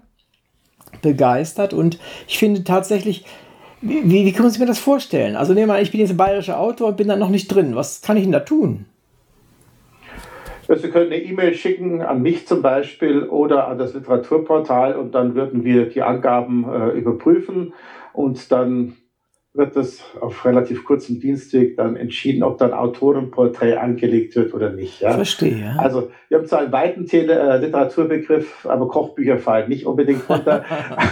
begeistert 1.03 1.75
und 1.75 1.99
ich 2.27 2.39
finde 2.39 2.63
tatsächlich, 2.63 3.25
wie, 3.81 4.25
wie 4.25 4.31
kann 4.31 4.41
man 4.41 4.51
sich 4.51 4.59
mir 4.59 4.65
das 4.65 4.79
vorstellen? 4.79 5.35
Also 5.35 5.53
nehmen 5.53 5.67
wir 5.67 5.73
mal, 5.75 5.83
ich 5.83 5.91
bin 5.91 5.99
jetzt 5.99 6.09
ein 6.09 6.17
bayerischer 6.17 6.59
Autor 6.59 6.87
und 6.87 6.97
bin 6.97 7.07
da 7.07 7.15
noch 7.15 7.29
nicht 7.29 7.49
drin. 7.49 7.75
Was 7.75 8.01
kann 8.01 8.17
ich 8.17 8.23
denn 8.23 8.31
da 8.31 8.39
tun? 8.39 8.87
Sie 10.75 10.89
können 10.89 11.11
eine 11.11 11.21
E-Mail 11.21 11.53
schicken 11.53 12.01
an 12.01 12.21
mich 12.21 12.47
zum 12.47 12.61
Beispiel 12.61 13.23
oder 13.23 13.67
an 13.67 13.77
das 13.77 13.93
Literaturportal 13.93 14.95
und 14.95 15.13
dann 15.15 15.35
würden 15.35 15.63
wir 15.63 15.89
die 15.89 16.01
Angaben 16.01 16.65
äh, 16.71 16.89
überprüfen 16.89 17.73
und 18.13 18.51
dann 18.51 18.93
wird 19.55 19.75
das 19.75 20.03
auf 20.19 20.45
relativ 20.45 20.83
kurzem 20.83 21.19
Dienstweg 21.19 21.77
dann 21.77 21.95
entschieden, 21.95 22.41
ob 22.41 22.57
dann 22.57 22.73
Autorenporträt 22.73 23.75
angelegt 23.75 24.35
wird 24.35 24.51
oder 24.55 24.71
nicht. 24.71 25.01
Ja? 25.01 25.11
Verstehe. 25.11 25.59
Ja. 25.59 25.75
Also 25.77 26.09
wir 26.27 26.39
haben 26.39 26.47
zwar 26.47 26.61
einen 26.61 26.71
weiten 26.71 27.05
Tele 27.05 27.39
äh, 27.39 27.57
Literaturbegriff, 27.59 28.65
aber 28.65 28.87
Kochbücher 28.87 29.37
fallen 29.37 29.69
nicht 29.69 29.85
unbedingt 29.85 30.27
runter. 30.27 30.65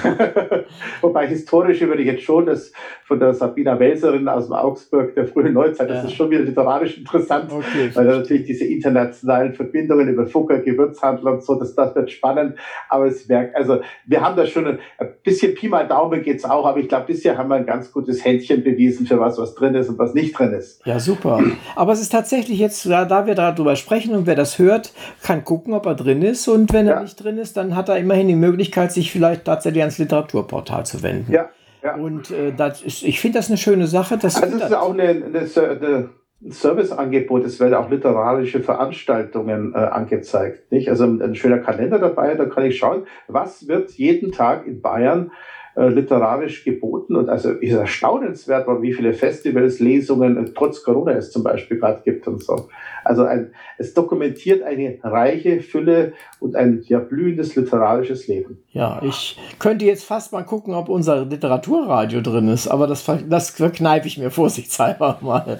Wobei 1.01 1.27
historisch 1.27 1.81
würde 1.81 2.01
ich 2.01 2.07
jetzt 2.07 2.24
schon 2.24 2.48
das 2.48 2.71
von 3.03 3.19
der 3.19 3.36
Sabina 3.36 3.79
Welserin 3.79 4.27
aus 4.27 4.48
dem 4.48 4.53
Augsburg 4.53 5.13
der 5.13 5.27
frühen 5.27 5.53
Neuzeit, 5.53 5.89
ja. 5.89 5.95
das 5.95 6.05
ist 6.05 6.13
schon 6.13 6.31
wieder 6.31 6.41
literarisch 6.41 6.98
interessant, 6.98 7.51
okay. 7.51 7.91
weil 7.93 8.07
da 8.07 8.17
natürlich 8.17 8.45
diese 8.45 8.65
internationalen 8.65 9.53
Verbindungen 9.53 10.10
über 10.10 10.25
Fugger, 10.25 10.60
Gewürzhandel 10.60 11.27
und 11.27 11.43
so, 11.43 11.60
das, 11.60 11.75
das 11.75 11.93
wird 11.95 12.10
spannend. 12.10 12.57
Aber 12.89 13.05
es 13.05 13.27
merkt, 13.27 13.55
also 13.55 13.81
wir 14.07 14.21
haben 14.21 14.36
da 14.36 14.48
schon 14.48 14.65
ein, 14.65 14.79
ein 14.98 15.10
bisschen 15.24 15.53
Pi 15.53 15.67
mal 15.67 15.88
Daumen 15.88 16.24
geht's 16.24 16.43
auch, 16.43 16.65
aber 16.65 16.79
ich 16.79 16.89
glaube, 16.89 17.05
bisher 17.05 17.38
haben 17.38 17.50
wir 17.50 17.55
ein 17.55 17.67
ganz 17.67 17.91
gutes 17.91 18.25
Händchen 18.25 18.31
bewiesen 18.40 19.06
für 19.06 19.20
was, 19.20 19.38
was 19.38 19.56
drin 19.56 19.76
ist 19.76 19.90
und 19.90 20.00
was 20.00 20.14
nicht 20.14 20.38
drin 20.38 20.54
ist. 20.54 20.86
Ja, 20.86 21.00
super. 21.00 21.44
Aber 21.76 21.94
es 21.94 22.02
ist 22.02 22.12
tatsächlich 22.12 22.60
jetzt, 22.60 22.86
da 22.86 23.28
wir 23.28 23.36
darüber 23.36 23.76
sprechen 23.76 24.16
und 24.16 24.26
wer 24.26 24.36
das 24.36 24.60
hört, 24.60 24.94
kann 25.22 25.44
gucken, 25.44 25.74
ob 25.74 25.86
er 25.86 25.96
drin 25.96 26.22
ist. 26.22 26.48
Und 26.48 26.74
wenn 26.74 26.88
ja. 26.88 26.94
er 26.94 27.02
nicht 27.02 27.22
drin 27.24 27.38
ist, 27.38 27.58
dann 27.58 27.76
hat 27.76 27.90
er 27.90 27.98
immerhin 27.98 28.28
die 28.28 28.36
Möglichkeit, 28.36 28.92
sich 28.92 29.12
vielleicht 29.12 29.46
tatsächlich 29.46 29.82
ans 29.82 29.98
Literaturportal 29.98 30.86
zu 30.86 31.04
wenden. 31.04 31.32
Ja. 31.32 31.50
ja. 31.84 31.96
Und 31.96 32.32
äh, 32.32 32.54
das 32.56 32.82
ist, 32.82 33.04
ich 33.04 33.20
finde 33.20 33.40
das 33.40 33.50
eine 33.50 33.58
schöne 33.58 33.88
Sache. 33.88 34.18
Das 34.18 34.42
also 34.42 34.58
es 34.58 34.64
ist 34.64 34.74
auch 34.74 34.94
eine, 34.94 35.04
eine, 35.04 35.70
eine 35.70 36.10
ein 36.44 36.52
Serviceangebot, 36.52 37.46
es 37.46 37.60
werden 37.60 37.76
auch 37.76 37.90
literarische 37.90 38.62
Veranstaltungen 38.62 39.74
äh, 39.76 39.78
angezeigt. 39.78 40.72
Nicht? 40.72 40.90
Also 40.90 41.06
ein, 41.06 41.22
ein, 41.22 41.36
schöner 41.36 41.60
Kalender 41.60 42.00
dabei, 42.00 42.34
da 42.36 42.46
kann 42.46 42.66
ich 42.66 42.78
schauen, 42.78 43.06
was 43.28 43.68
wird 43.68 43.92
jeden 43.92 44.32
Tag 44.32 44.66
in 44.66 44.82
Bayern 44.82 45.32
äh, 45.75 45.88
literarisch 45.88 46.63
geboten. 46.63 47.16
Und 47.16 47.30
also 47.30 47.51
ist 47.51 47.74
erstaunenswert, 47.74 48.68
wie 48.82 48.94
viele 48.94 49.13
Festivals, 49.13 49.80
Lesungen, 49.80 50.38
äh, 50.38 50.50
trotz 50.54 50.84
Corona 50.84 51.13
es 51.13 51.32
zum 51.32 51.44
Beispiel 51.44 51.80
gerade 51.80 52.01
gibt 52.04 52.28
und 52.28 52.44
so. 52.44 52.68
Also 53.04 53.24
ein, 53.24 53.51
es 53.78 53.94
dokumentiert 53.94 54.63
eine 54.63 54.98
reiche 55.01 55.62
Fülle 55.62 56.13
und 56.40 56.56
ein 56.56 56.84
ja, 56.88 57.00
blühendes 57.00 57.56
literarisches 57.56 58.28
Leben. 58.28 58.60
Ja, 58.72 59.01
ich 59.04 59.38
könnte 59.60 59.86
jetzt 59.86 60.04
fast 60.04 60.34
mal 60.34 60.44
gucken, 60.44 60.74
ob 60.74 60.90
unser 60.90 61.25
Literaturradio 61.25 62.22
drin 62.22 62.50
ist, 62.50 62.68
aber 62.68 62.88
das, 62.88 63.06
das 63.30 63.51
verkneife 63.51 64.08
ich 64.08 64.18
mir 64.18 64.30
vorsichtshalber 64.30 65.20
mal. 65.22 65.58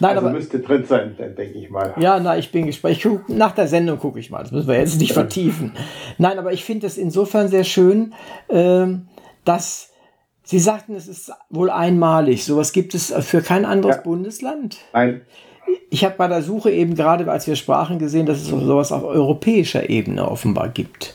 Nein, 0.00 0.16
also 0.16 0.26
aber, 0.26 0.36
müsste 0.36 0.60
drin 0.60 0.84
sein, 0.84 1.16
denke 1.18 1.58
ich 1.58 1.68
mal. 1.68 1.94
Ja, 1.98 2.20
na, 2.20 2.38
ich 2.38 2.52
bin 2.52 2.66
gespannt. 2.66 2.96
Ich 2.96 3.02
guck, 3.02 3.28
nach 3.28 3.52
der 3.52 3.66
Sendung 3.68 3.98
gucke 3.98 4.18
ich 4.20 4.30
mal. 4.30 4.42
Das 4.42 4.52
müssen 4.52 4.68
wir 4.68 4.78
jetzt 4.78 5.00
nicht 5.00 5.12
vertiefen. 5.14 5.72
Nein, 6.16 6.38
aber 6.38 6.52
ich 6.52 6.64
finde 6.64 6.86
es 6.86 6.96
insofern 6.96 7.48
sehr 7.48 7.64
schön, 7.64 8.14
ähm, 8.48 9.08
dass 9.48 9.88
Sie 10.44 10.58
sagten, 10.58 10.94
es 10.94 11.08
ist 11.08 11.30
wohl 11.50 11.68
einmalig. 11.68 12.46
Sowas 12.46 12.72
gibt 12.72 12.94
es 12.94 13.12
für 13.20 13.42
kein 13.42 13.66
anderes 13.66 13.96
ja. 13.96 14.02
Bundesland. 14.02 14.78
Nein. 14.94 15.20
Ich 15.90 16.06
habe 16.06 16.14
bei 16.16 16.26
der 16.26 16.40
Suche 16.40 16.70
eben 16.70 16.94
gerade, 16.94 17.30
als 17.30 17.46
wir 17.46 17.54
sprachen, 17.54 17.98
gesehen, 17.98 18.24
dass 18.24 18.38
es 18.38 18.46
sowas 18.48 18.90
auf 18.90 19.04
europäischer 19.04 19.90
Ebene 19.90 20.26
offenbar 20.26 20.70
gibt. 20.70 21.14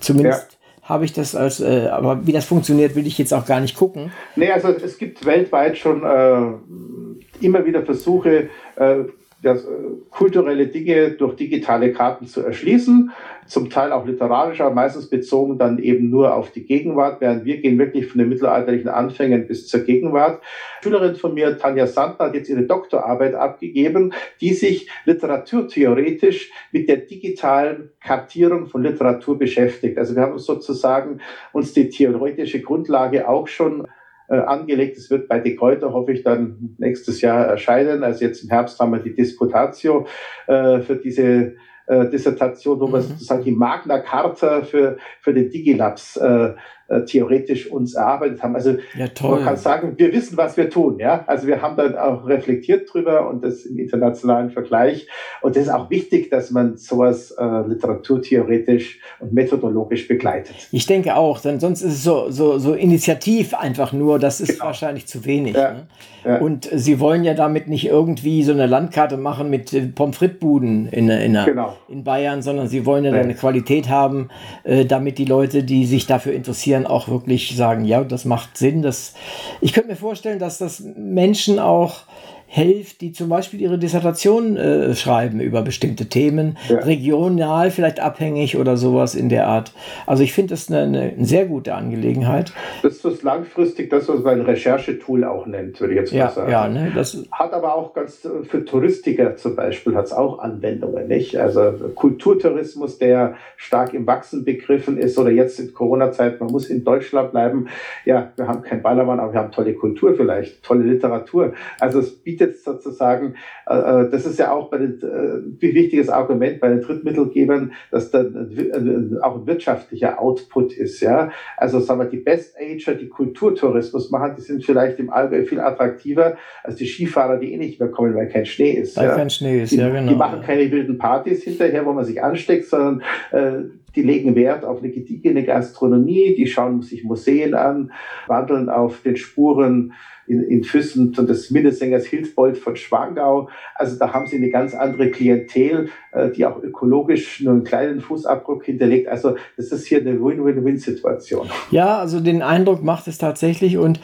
Zumindest 0.00 0.58
ja. 0.82 0.88
habe 0.90 1.06
ich 1.06 1.14
das 1.14 1.34
als, 1.34 1.60
äh, 1.60 1.88
aber 1.90 2.26
wie 2.26 2.32
das 2.32 2.44
funktioniert, 2.44 2.94
will 2.96 3.06
ich 3.06 3.16
jetzt 3.16 3.32
auch 3.32 3.46
gar 3.46 3.60
nicht 3.60 3.76
gucken. 3.76 4.12
Nee, 4.34 4.50
also 4.50 4.68
es 4.68 4.98
gibt 4.98 5.24
weltweit 5.24 5.78
schon 5.78 6.02
äh, 6.02 7.44
immer 7.44 7.64
wieder 7.64 7.82
Versuche, 7.82 8.50
äh, 8.76 8.96
das, 9.42 9.64
äh, 9.64 9.68
kulturelle 10.10 10.66
Dinge 10.68 11.12
durch 11.12 11.36
digitale 11.36 11.92
Karten 11.92 12.26
zu 12.26 12.40
erschließen, 12.40 13.10
zum 13.46 13.70
Teil 13.70 13.92
auch 13.92 14.06
literarisch, 14.06 14.60
aber 14.60 14.74
meistens 14.74 15.08
bezogen 15.08 15.58
dann 15.58 15.78
eben 15.78 16.10
nur 16.10 16.34
auf 16.34 16.50
die 16.50 16.64
Gegenwart, 16.64 17.20
während 17.20 17.44
wir 17.44 17.58
gehen 17.58 17.78
wirklich 17.78 18.06
von 18.06 18.18
den 18.18 18.28
mittelalterlichen 18.28 18.88
Anfängen 18.88 19.46
bis 19.46 19.68
zur 19.68 19.80
Gegenwart. 19.80 20.40
Eine 20.40 20.82
Schülerin 20.82 21.16
von 21.16 21.34
mir, 21.34 21.58
Tanja 21.58 21.86
Sandner, 21.86 22.26
hat 22.26 22.34
jetzt 22.34 22.48
ihre 22.48 22.62
Doktorarbeit 22.62 23.34
abgegeben, 23.34 24.12
die 24.40 24.54
sich 24.54 24.90
literaturtheoretisch 25.04 26.50
mit 26.72 26.88
der 26.88 26.98
digitalen 26.98 27.90
Kartierung 28.00 28.66
von 28.66 28.82
Literatur 28.82 29.38
beschäftigt. 29.38 29.98
Also 29.98 30.16
wir 30.16 30.22
haben 30.22 30.38
sozusagen 30.38 31.20
uns 31.52 31.72
die 31.72 31.88
theoretische 31.88 32.60
Grundlage 32.62 33.28
auch 33.28 33.48
schon 33.48 33.86
äh, 34.28 34.36
angelegt. 34.36 34.96
Es 34.96 35.10
wird 35.10 35.28
bei 35.28 35.40
De 35.40 35.54
Kräuter, 35.54 35.92
hoffe 35.92 36.12
ich, 36.12 36.22
dann 36.22 36.76
nächstes 36.78 37.20
Jahr 37.20 37.46
erscheinen. 37.46 38.04
Also 38.04 38.24
jetzt 38.24 38.42
im 38.42 38.50
Herbst 38.50 38.78
haben 38.78 38.92
wir 38.92 39.00
die 39.00 39.14
Disputatio 39.14 40.06
äh, 40.46 40.80
für 40.80 40.96
diese 40.96 41.54
äh, 41.86 42.08
Dissertation, 42.08 42.80
wo 42.80 42.88
mhm. 42.88 42.92
wir 42.94 43.00
sozusagen 43.02 43.44
die 43.44 43.52
Magna 43.52 44.00
Carta 44.00 44.62
für, 44.62 44.98
für 45.20 45.32
den 45.32 45.50
Digilabs 45.50 46.16
äh, 46.16 46.54
äh, 46.88 47.02
theoretisch 47.04 47.70
uns 47.70 47.94
erarbeitet 47.94 48.42
haben. 48.42 48.54
Also 48.54 48.76
ja, 48.96 49.06
man 49.22 49.44
kann 49.44 49.56
sagen, 49.56 49.94
wir 49.96 50.12
wissen, 50.12 50.36
was 50.36 50.56
wir 50.56 50.70
tun. 50.70 50.98
Ja, 50.98 51.24
also 51.26 51.46
wir 51.46 51.62
haben 51.62 51.76
dann 51.76 51.96
auch 51.96 52.26
reflektiert 52.26 52.92
drüber 52.92 53.28
und 53.28 53.44
das 53.44 53.64
im 53.64 53.78
internationalen 53.78 54.50
Vergleich. 54.50 55.08
Und 55.42 55.56
das 55.56 55.64
ist 55.64 55.70
auch 55.70 55.90
wichtig, 55.90 56.30
dass 56.30 56.50
man 56.50 56.76
sowas 56.76 57.30
äh, 57.32 57.68
literaturtheoretisch 57.68 59.00
und 59.20 59.32
methodologisch 59.32 60.08
begleitet. 60.08 60.54
Ich 60.72 60.86
denke 60.86 61.16
auch, 61.16 61.40
denn 61.40 61.60
sonst 61.60 61.82
ist 61.82 61.94
es 61.94 62.04
so 62.04 62.30
so, 62.30 62.58
so 62.58 62.74
initiativ 62.74 63.54
einfach 63.54 63.92
nur. 63.92 64.18
Das 64.18 64.40
ist 64.40 64.54
genau. 64.54 64.66
wahrscheinlich 64.66 65.06
zu 65.06 65.24
wenig. 65.24 65.54
Ja. 65.54 65.72
Ne? 65.72 65.86
Ja. 66.24 66.38
Und 66.38 66.68
Sie 66.72 66.98
wollen 66.98 67.22
ja 67.22 67.34
damit 67.34 67.68
nicht 67.68 67.86
irgendwie 67.86 68.42
so 68.42 68.52
eine 68.52 68.66
Landkarte 68.66 69.16
machen 69.16 69.48
mit 69.48 69.72
äh, 69.72 69.82
Pommes 69.82 70.16
frites 70.16 70.38
Buden 70.38 70.88
in, 70.88 71.08
in, 71.08 71.34
genau. 71.44 71.76
in 71.88 72.02
Bayern, 72.02 72.42
sondern 72.42 72.66
Sie 72.66 72.84
wollen 72.84 73.04
ja 73.04 73.12
eine 73.12 73.34
Qualität 73.34 73.88
haben, 73.88 74.28
äh, 74.64 74.84
damit 74.84 75.18
die 75.18 75.24
Leute, 75.24 75.62
die 75.62 75.86
sich 75.86 76.06
dafür 76.06 76.32
interessieren 76.32 76.75
interessieren, 76.76 76.86
auch 76.86 77.08
wirklich 77.08 77.56
sagen, 77.56 77.84
ja, 77.84 78.04
das 78.04 78.24
macht 78.24 78.56
Sinn. 78.56 78.82
Das, 78.82 79.14
ich 79.60 79.72
könnte 79.72 79.90
mir 79.90 79.96
vorstellen, 79.96 80.38
dass 80.38 80.58
das 80.58 80.80
Menschen 80.80 81.58
auch 81.58 82.02
hilft, 82.46 83.00
die 83.00 83.12
zum 83.12 83.28
Beispiel 83.28 83.60
ihre 83.60 83.78
Dissertation 83.78 84.56
äh, 84.56 84.94
schreiben 84.94 85.40
über 85.40 85.62
bestimmte 85.62 86.06
Themen, 86.06 86.56
ja. 86.68 86.78
regional 86.78 87.70
vielleicht 87.70 88.00
abhängig 88.00 88.56
oder 88.56 88.76
sowas 88.76 89.14
in 89.14 89.28
der 89.28 89.48
Art. 89.48 89.72
Also 90.06 90.22
ich 90.22 90.32
finde 90.32 90.50
das 90.50 90.70
eine, 90.70 90.82
eine, 90.82 91.24
sehr 91.24 91.46
gute 91.46 91.74
Angelegenheit. 91.74 92.52
Das 92.82 93.04
ist 93.04 93.22
langfristig 93.22 93.90
das, 93.90 94.08
was 94.08 94.20
man 94.20 94.40
ein 94.40 94.46
Recherchetool 94.46 95.24
auch 95.24 95.46
nennt, 95.46 95.80
würde 95.80 95.94
ich 95.94 96.00
jetzt 96.00 96.12
ja, 96.12 96.26
mal 96.26 96.30
sagen. 96.30 96.52
Ja, 96.52 96.68
ne, 96.68 96.92
das 96.94 97.24
hat 97.32 97.52
aber 97.52 97.74
auch 97.74 97.92
ganz 97.92 98.26
für 98.44 98.64
Touristiker 98.64 99.36
zum 99.36 99.56
Beispiel 99.56 99.94
hat 99.94 100.06
es 100.06 100.12
auch 100.12 100.38
Anwendungen, 100.38 101.08
nicht? 101.08 101.36
Also 101.36 101.72
Kulturtourismus, 101.94 102.98
der 102.98 103.34
stark 103.56 103.92
im 103.92 104.06
Wachsen 104.06 104.44
begriffen 104.44 104.98
ist 104.98 105.18
oder 105.18 105.30
jetzt 105.30 105.58
in 105.58 105.74
Corona-Zeit, 105.74 106.40
man 106.40 106.50
muss 106.50 106.66
in 106.66 106.84
Deutschland 106.84 107.32
bleiben. 107.32 107.68
Ja, 108.04 108.32
wir 108.36 108.46
haben 108.46 108.62
kein 108.62 108.82
Ballermann, 108.82 109.20
aber 109.20 109.32
wir 109.32 109.40
haben 109.40 109.52
tolle 109.52 109.74
Kultur 109.74 110.14
vielleicht, 110.14 110.62
tolle 110.62 110.84
Literatur. 110.84 111.52
Also 111.80 111.98
es 111.98 112.12
bietet 112.12 112.35
bietet 112.36 112.62
sozusagen, 112.62 113.34
äh, 113.68 113.74
äh, 113.74 114.10
das 114.10 114.26
ist 114.26 114.38
ja 114.38 114.52
auch 114.52 114.70
bei 114.70 114.78
den, 114.78 115.00
äh, 115.02 115.66
ein 115.66 115.74
wichtiges 115.74 116.08
Argument 116.08 116.60
bei 116.60 116.68
den 116.68 116.82
Drittmittelgebern, 116.82 117.72
dass 117.90 118.10
dann 118.10 119.18
auch 119.22 119.36
ein 119.36 119.46
wirtschaftlicher 119.46 120.20
Output 120.20 120.72
ist. 120.76 121.00
Ja? 121.00 121.30
Also 121.56 121.80
sagen 121.80 122.00
wir, 122.00 122.06
die 122.06 122.18
Best 122.18 122.56
Ager, 122.58 122.94
die 122.94 123.08
Kulturtourismus 123.08 124.10
machen, 124.10 124.34
die 124.36 124.42
sind 124.42 124.64
vielleicht 124.64 124.98
im 124.98 125.10
Allgäu 125.10 125.44
viel 125.44 125.60
attraktiver 125.60 126.36
als 126.62 126.76
die 126.76 126.86
Skifahrer, 126.86 127.38
die 127.38 127.52
eh 127.52 127.56
nicht 127.56 127.80
mehr 127.80 127.90
kommen, 127.90 128.14
weil 128.14 128.28
kein 128.28 128.46
Schnee 128.46 128.72
ist. 128.72 128.96
Weil 128.96 129.08
ja? 129.08 129.16
kein 129.16 129.30
Schnee 129.30 129.62
ist, 129.62 129.72
die, 129.72 129.76
ja 129.76 129.88
genau. 129.88 130.10
Die 130.10 130.16
machen 130.16 130.42
keine 130.42 130.70
wilden 130.70 130.98
Partys 130.98 131.42
hinterher, 131.42 131.84
wo 131.86 131.92
man 131.92 132.04
sich 132.04 132.22
ansteckt, 132.22 132.66
sondern 132.66 133.02
äh, 133.32 133.64
die 133.96 134.02
legen 134.02 134.36
Wert 134.36 134.64
auf 134.64 134.78
eine 134.78 134.90
gediegene 134.90 135.44
Gastronomie, 135.44 136.34
die 136.36 136.46
schauen 136.46 136.82
sich 136.82 137.02
Museen 137.02 137.54
an, 137.54 137.90
wandeln 138.26 138.68
auf 138.68 139.00
den 139.02 139.16
Spuren 139.16 139.92
in, 140.26 140.42
in 140.42 140.64
Füssen 140.64 141.12
des 141.12 141.50
Minnesängers 141.50 142.06
Hilfbold 142.06 142.58
von 142.58 142.76
Schwangau. 142.76 143.48
Also 143.74 143.96
da 143.98 144.12
haben 144.12 144.26
sie 144.26 144.36
eine 144.36 144.50
ganz 144.50 144.74
andere 144.74 145.10
Klientel, 145.10 145.88
äh, 146.12 146.30
die 146.30 146.44
auch 146.44 146.62
ökologisch 146.62 147.40
nur 147.40 147.54
einen 147.54 147.64
kleinen 147.64 148.00
Fußabdruck 148.00 148.64
hinterlegt. 148.64 149.08
Also 149.08 149.36
das 149.56 149.72
ist 149.72 149.86
hier 149.86 150.00
eine 150.00 150.20
Win-Win-Win-Situation. 150.20 151.48
Ja, 151.70 151.98
also 151.98 152.20
den 152.20 152.42
Eindruck 152.42 152.82
macht 152.82 153.08
es 153.08 153.18
tatsächlich. 153.18 153.78
Und 153.78 154.00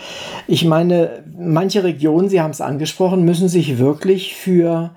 ich 0.47 0.65
meine, 0.65 1.25
manche 1.37 1.85
Regionen, 1.85 2.29
Sie 2.29 2.41
haben 2.41 2.51
es 2.51 2.61
angesprochen, 2.61 3.25
müssen 3.25 3.49
sich 3.49 3.79
wirklich 3.79 4.37
für 4.37 4.95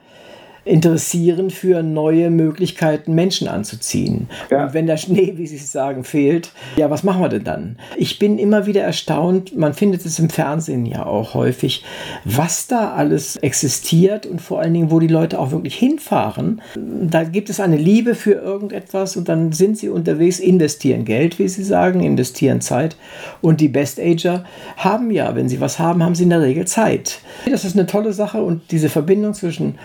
interessieren 0.65 1.51
für 1.51 1.83
neue 1.83 2.31
Möglichkeiten, 2.31 3.13
Menschen 3.13 3.47
anzuziehen. 3.47 4.27
Ja. 4.49 4.65
Und 4.65 4.73
wenn 4.73 4.87
der 4.87 4.97
Schnee, 4.97 5.33
wie 5.37 5.45
Sie 5.45 5.57
sagen, 5.57 6.03
fehlt, 6.03 6.51
ja, 6.75 6.89
was 6.89 7.03
machen 7.03 7.21
wir 7.21 7.29
denn 7.29 7.43
dann? 7.43 7.77
Ich 7.97 8.17
bin 8.17 8.39
immer 8.39 8.65
wieder 8.65 8.81
erstaunt, 8.81 9.55
man 9.55 9.75
findet 9.75 10.05
es 10.05 10.17
im 10.17 10.29
Fernsehen 10.29 10.85
ja 10.87 11.05
auch 11.05 11.35
häufig, 11.35 11.83
was 12.23 12.65
da 12.65 12.93
alles 12.93 13.37
existiert 13.37 14.25
und 14.25 14.41
vor 14.41 14.59
allen 14.59 14.73
Dingen, 14.73 14.91
wo 14.91 14.99
die 14.99 15.07
Leute 15.07 15.39
auch 15.39 15.51
wirklich 15.51 15.75
hinfahren. 15.75 16.61
Da 16.75 17.23
gibt 17.23 17.51
es 17.51 17.59
eine 17.59 17.77
Liebe 17.77 18.15
für 18.15 18.33
irgendetwas 18.33 19.15
und 19.15 19.29
dann 19.29 19.51
sind 19.51 19.77
sie 19.77 19.89
unterwegs, 19.89 20.39
investieren 20.39 21.05
Geld, 21.05 21.37
wie 21.37 21.47
Sie 21.47 21.63
sagen, 21.63 22.01
investieren 22.01 22.59
Zeit. 22.61 22.97
Und 23.41 23.61
die 23.61 23.69
Best-Ager 23.69 24.45
haben 24.77 25.11
ja, 25.11 25.35
wenn 25.35 25.47
sie 25.47 25.61
was 25.61 25.77
haben, 25.77 26.03
haben 26.03 26.15
sie 26.15 26.23
in 26.23 26.31
der 26.31 26.41
Regel 26.41 26.65
Zeit. 26.65 27.19
Das 27.49 27.65
ist 27.65 27.77
eine 27.77 27.85
tolle 27.85 28.13
Sache 28.13 28.41
und 28.41 28.71
diese 28.71 28.89
Verbindung 28.89 29.33
zwischen 29.35 29.75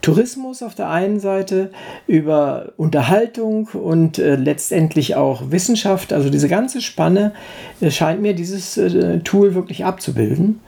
Tourismus 0.00 0.62
auf 0.62 0.74
der 0.74 0.88
einen 0.90 1.20
Seite, 1.20 1.70
über 2.06 2.72
Unterhaltung 2.76 3.68
und 3.68 4.18
äh, 4.18 4.36
letztendlich 4.36 5.16
auch 5.16 5.50
Wissenschaft. 5.50 6.12
Also 6.12 6.30
diese 6.30 6.48
ganze 6.48 6.80
Spanne 6.80 7.32
äh, 7.80 7.90
scheint 7.90 8.22
mir 8.22 8.34
dieses 8.34 8.76
äh, 8.76 9.18
Tool 9.20 9.54
wirklich 9.54 9.84
abzubilden. 9.84 10.60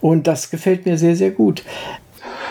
Und 0.00 0.26
das 0.26 0.50
gefällt 0.50 0.84
mir 0.84 0.98
sehr, 0.98 1.16
sehr 1.16 1.30
gut. 1.30 1.64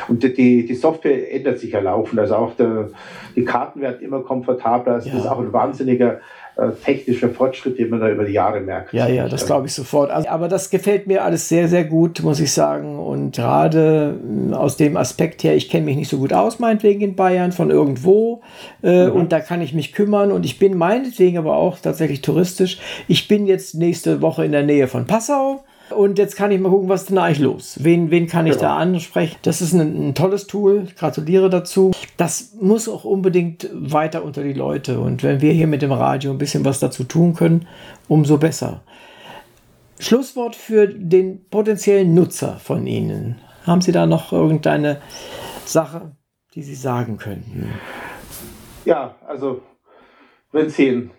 Und 0.07 0.23
die, 0.23 0.65
die 0.65 0.75
Software 0.75 1.33
ändert 1.33 1.59
sich 1.59 1.71
ja 1.71 1.79
laufend. 1.79 2.19
Also 2.19 2.35
auch 2.35 2.55
der, 2.55 2.89
die 3.35 3.43
Karten 3.43 3.81
werden 3.81 4.01
immer 4.01 4.21
komfortabler. 4.21 4.93
Also 4.93 5.09
ja. 5.09 5.15
Das 5.15 5.25
ist 5.25 5.29
auch 5.29 5.39
ein 5.39 5.53
wahnsinniger 5.53 6.19
äh, 6.55 6.69
technischer 6.85 7.29
Fortschritt, 7.29 7.79
den 7.79 7.89
man 7.89 7.99
da 7.99 8.09
über 8.09 8.25
die 8.25 8.33
Jahre 8.33 8.59
merkt. 8.61 8.93
Ja, 8.93 9.07
ja, 9.07 9.27
das 9.27 9.47
glaube 9.47 9.65
ich 9.65 9.73
sofort. 9.73 10.11
Also, 10.11 10.29
aber 10.29 10.47
das 10.47 10.69
gefällt 10.69 11.07
mir 11.07 11.23
alles 11.23 11.49
sehr, 11.49 11.67
sehr 11.67 11.83
gut, 11.83 12.21
muss 12.21 12.39
ich 12.39 12.51
sagen. 12.51 12.99
Und 12.99 13.35
gerade 13.35 14.19
äh, 14.51 14.53
aus 14.53 14.77
dem 14.77 14.95
Aspekt 14.95 15.43
her, 15.43 15.55
ich 15.55 15.69
kenne 15.69 15.85
mich 15.85 15.95
nicht 15.95 16.09
so 16.09 16.19
gut 16.19 16.31
aus, 16.31 16.59
meinetwegen 16.59 17.01
in 17.01 17.15
Bayern, 17.15 17.51
von 17.53 17.71
irgendwo. 17.71 18.41
Äh, 18.83 19.07
mhm. 19.07 19.13
Und 19.13 19.31
da 19.31 19.39
kann 19.39 19.61
ich 19.61 19.73
mich 19.73 19.93
kümmern. 19.93 20.31
Und 20.31 20.45
ich 20.45 20.59
bin 20.59 20.77
meinetwegen 20.77 21.39
aber 21.39 21.55
auch 21.55 21.79
tatsächlich 21.79 22.21
touristisch. 22.21 22.79
Ich 23.07 23.27
bin 23.27 23.47
jetzt 23.47 23.73
nächste 23.73 24.21
Woche 24.21 24.45
in 24.45 24.51
der 24.51 24.63
Nähe 24.63 24.87
von 24.87 25.07
Passau. 25.07 25.63
Und 25.89 26.17
jetzt 26.17 26.35
kann 26.35 26.51
ich 26.51 26.59
mal 26.59 26.69
gucken, 26.69 26.89
was 26.89 27.01
ist 27.01 27.09
denn 27.09 27.17
eigentlich 27.17 27.39
los? 27.39 27.77
Wen, 27.81 28.09
wen 28.09 28.27
kann 28.27 28.47
ich 28.47 28.53
genau. 28.53 28.63
da 28.63 28.77
ansprechen? 28.77 29.37
Das 29.43 29.61
ist 29.61 29.73
ein, 29.73 30.09
ein, 30.09 30.15
tolles 30.15 30.47
Tool. 30.47 30.83
Ich 30.85 30.95
gratuliere 30.95 31.49
dazu. 31.49 31.91
Das 32.17 32.53
muss 32.59 32.87
auch 32.87 33.03
unbedingt 33.03 33.69
weiter 33.73 34.23
unter 34.23 34.43
die 34.43 34.53
Leute. 34.53 34.99
Und 34.99 35.23
wenn 35.23 35.41
wir 35.41 35.51
hier 35.51 35.67
mit 35.67 35.81
dem 35.81 35.91
Radio 35.91 36.31
ein 36.31 36.37
bisschen 36.37 36.65
was 36.65 36.79
dazu 36.79 37.03
tun 37.03 37.35
können, 37.35 37.67
umso 38.07 38.37
besser. 38.37 38.81
Schlusswort 39.99 40.55
für 40.55 40.87
den 40.87 41.47
potenziellen 41.49 42.13
Nutzer 42.13 42.57
von 42.57 42.87
Ihnen. 42.87 43.39
Haben 43.65 43.81
Sie 43.81 43.91
da 43.91 44.05
noch 44.05 44.33
irgendeine 44.33 45.01
Sache, 45.65 46.15
die 46.55 46.63
Sie 46.63 46.75
sagen 46.75 47.17
könnten? 47.17 47.69
Ja, 48.85 49.15
also 49.25 49.61
wenn 50.51 50.69
Sie 50.69 50.89
ein 50.89 51.11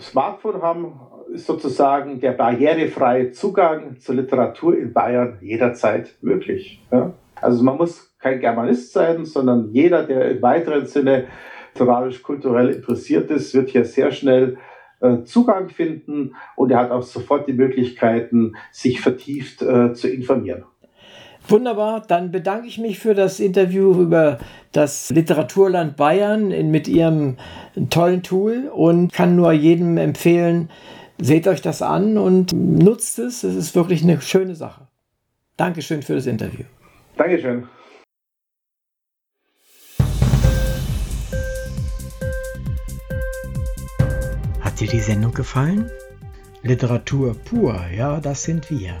Smartphone 0.00 0.62
haben, 0.62 1.00
ist 1.32 1.46
sozusagen 1.46 2.20
der 2.20 2.32
barrierefreie 2.32 3.32
Zugang 3.32 3.98
zur 3.98 4.16
Literatur 4.16 4.76
in 4.76 4.92
Bayern 4.92 5.38
jederzeit 5.40 6.16
möglich. 6.20 6.82
Ja? 6.90 7.12
Also 7.40 7.62
man 7.62 7.76
muss 7.76 8.14
kein 8.18 8.40
Germanist 8.40 8.92
sein, 8.92 9.24
sondern 9.24 9.70
jeder, 9.72 10.04
der 10.04 10.30
im 10.30 10.42
weiteren 10.42 10.86
Sinne 10.86 11.26
literarisch-kulturell 11.74 12.70
interessiert 12.70 13.30
ist, 13.30 13.54
wird 13.54 13.70
hier 13.70 13.84
sehr 13.84 14.10
schnell 14.10 14.58
äh, 15.00 15.22
Zugang 15.22 15.68
finden 15.68 16.34
und 16.56 16.70
er 16.70 16.78
hat 16.78 16.90
auch 16.90 17.02
sofort 17.02 17.46
die 17.46 17.52
Möglichkeiten, 17.52 18.56
sich 18.72 19.00
vertieft 19.00 19.62
äh, 19.62 19.92
zu 19.92 20.08
informieren. 20.08 20.64
Wunderbar, 21.50 22.02
dann 22.06 22.30
bedanke 22.30 22.68
ich 22.68 22.76
mich 22.76 22.98
für 22.98 23.14
das 23.14 23.40
Interview 23.40 24.02
über 24.02 24.38
das 24.72 25.08
Literaturland 25.08 25.96
Bayern 25.96 26.48
mit 26.70 26.88
Ihrem 26.88 27.38
tollen 27.88 28.22
Tool 28.22 28.70
und 28.70 29.14
kann 29.14 29.34
nur 29.34 29.52
jedem 29.52 29.96
empfehlen, 29.96 30.68
seht 31.18 31.48
euch 31.48 31.62
das 31.62 31.80
an 31.80 32.18
und 32.18 32.52
nutzt 32.52 33.18
es. 33.18 33.44
Es 33.44 33.54
ist 33.54 33.74
wirklich 33.74 34.02
eine 34.02 34.20
schöne 34.20 34.54
Sache. 34.54 34.88
Dankeschön 35.56 36.02
für 36.02 36.16
das 36.16 36.26
Interview. 36.26 36.66
Dankeschön. 37.16 37.66
Hat 44.60 44.78
dir 44.78 44.88
die 44.88 45.00
Sendung 45.00 45.32
gefallen? 45.32 45.90
Literatur 46.62 47.34
pur, 47.42 47.80
ja, 47.96 48.20
das 48.20 48.42
sind 48.42 48.70
wir 48.70 49.00